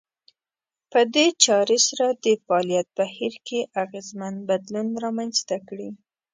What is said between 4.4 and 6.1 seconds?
بدلون رامنځته کړي.